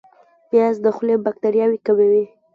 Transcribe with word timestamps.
پیاز 0.49 0.75
د 0.85 0.87
خولې 0.95 1.15
باکتریاوې 1.25 1.77
کموي 1.85 2.25